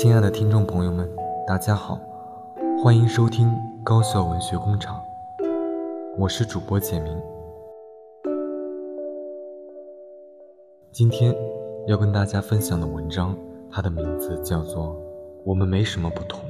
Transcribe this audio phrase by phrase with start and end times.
[0.00, 1.10] 亲爱的听众朋友们，
[1.44, 1.98] 大家好，
[2.80, 3.50] 欢迎收听
[3.82, 5.02] 高校文学工厂，
[6.16, 7.20] 我是主播简明。
[10.92, 11.34] 今天
[11.88, 13.36] 要跟大家分享的文章，
[13.72, 14.84] 它的名字叫做
[15.44, 16.40] 《我们没什么不同》。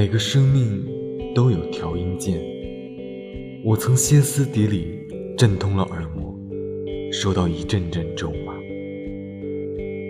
[0.00, 0.82] 每个生命
[1.34, 2.40] 都有调音键，
[3.62, 6.34] 我曾歇斯底里震痛了耳膜，
[7.12, 8.54] 受到一阵阵咒骂。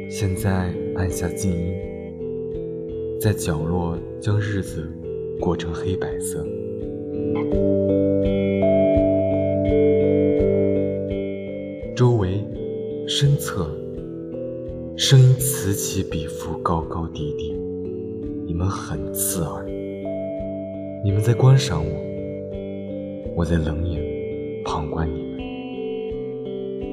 [0.08, 1.74] 现在按下静音，
[3.20, 4.88] 在角落将日子
[5.40, 6.46] 过成黑白色。
[11.96, 12.38] 周围、
[13.08, 13.68] 身侧，
[14.96, 17.56] 声音此起彼伏，高高低低，
[18.46, 19.66] 你们很刺耳。
[21.02, 24.02] 你们在观赏我，我在冷眼
[24.66, 25.40] 旁观你们。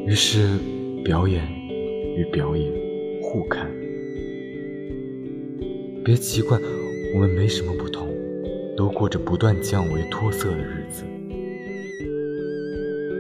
[0.06, 0.58] 于是，
[1.04, 1.44] 表演
[2.16, 2.72] 与表演
[3.22, 3.70] 互看。
[6.06, 6.58] 别奇怪，
[7.14, 8.08] 我们没什么不同，
[8.78, 11.04] 都过着不断降维脱色的日子。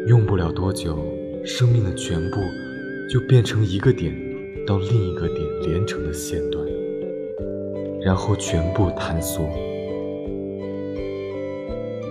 [0.07, 0.97] 用不了多久，
[1.43, 2.37] 生命的全部
[3.11, 4.15] 就变成一个点
[4.65, 6.65] 到另一个点连成的线段，
[8.01, 9.49] 然后全部坍缩。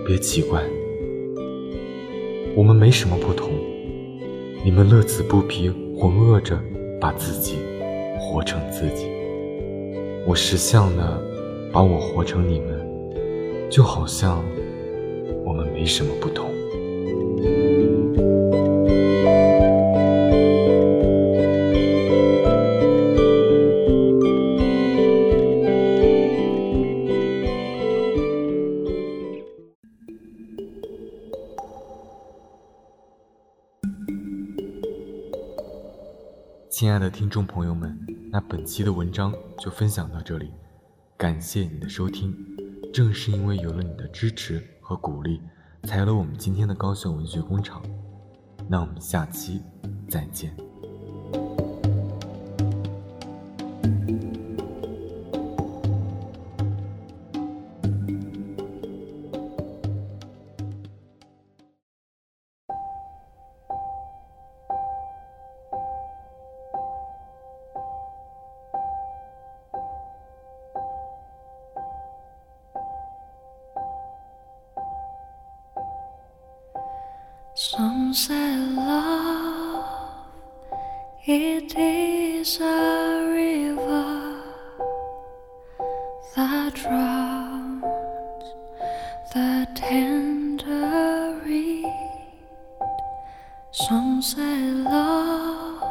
[0.07, 0.63] 别奇怪，
[2.55, 3.49] 我们没什么不同。
[4.63, 6.57] 你们乐此不疲，浑噩着
[6.97, 7.57] 把自己
[8.17, 9.05] 活成自己。
[10.25, 11.21] 我识相的
[11.73, 14.41] 把我活成你们，就好像
[15.43, 16.56] 我们没什么不同。
[36.77, 37.97] 亲爱的听众朋友们，
[38.31, 40.51] 那本期的文章就分享到这里，
[41.17, 42.31] 感谢你的收听。
[42.93, 45.41] 正是因为有了你的支持和鼓励，
[45.85, 47.81] 才有了我们今天的高校文学工厂。
[48.69, 49.59] 那我们下期
[50.07, 50.55] 再见。
[77.77, 79.85] Some say love,
[81.27, 84.41] it is a river
[86.35, 87.83] that drowns
[89.31, 91.85] the tender reed.
[93.69, 95.83] Some say love,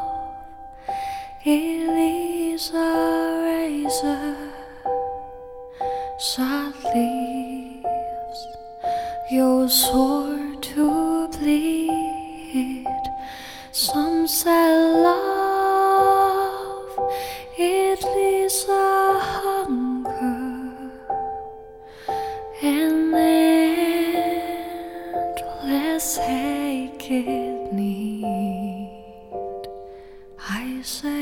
[1.44, 4.36] it is a razor
[6.36, 8.40] that leaves
[9.30, 10.25] your sword
[13.76, 14.72] Some say
[15.02, 16.98] love,
[17.58, 20.92] it leaves a hunger
[22.62, 23.14] and
[25.68, 29.68] endless aching need.
[30.48, 31.15] I say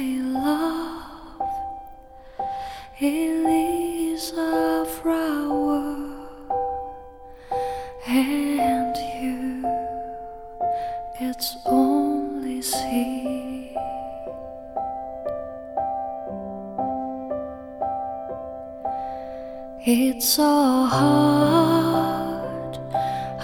[19.86, 22.78] It's so hard,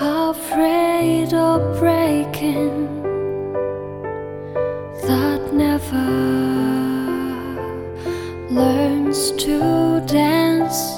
[0.01, 3.03] afraid of breaking,
[5.03, 6.09] that never
[8.51, 10.97] learns to dance.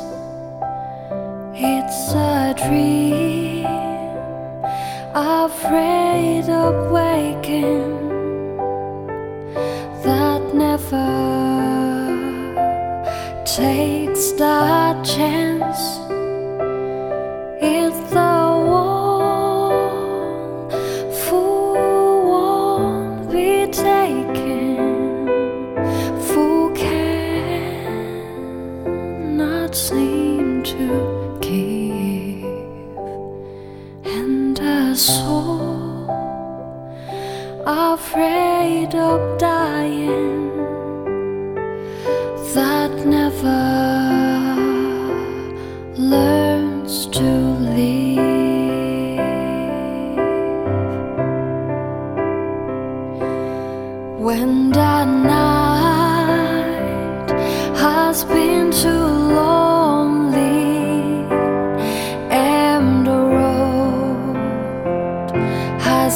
[1.56, 3.66] It's a dream,
[5.12, 7.98] afraid of waking,
[10.04, 11.71] that never
[13.56, 15.98] takes that chance.
[17.60, 19.50] It's the one
[21.20, 21.44] who
[22.30, 25.28] won't be taken,
[26.28, 28.14] who cannot
[29.74, 32.44] seem to give,
[34.06, 36.08] and a soul
[37.66, 40.51] afraid of dying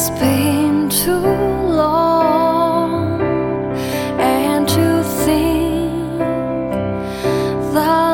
[0.08, 3.20] has been too long,
[4.20, 6.18] and to think
[7.74, 8.05] that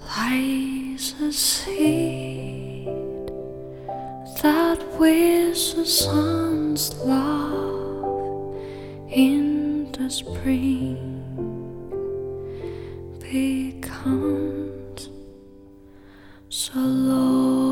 [0.00, 2.88] lies a seed
[4.42, 8.56] that with the sun's love
[9.08, 10.98] in the spring
[13.20, 15.08] becomes
[16.48, 17.63] so low.